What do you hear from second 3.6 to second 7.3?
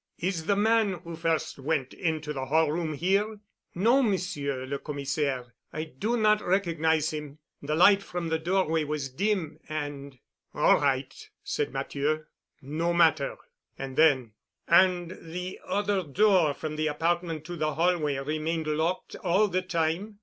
"No, Monsieur le Commissaire. I do not recognize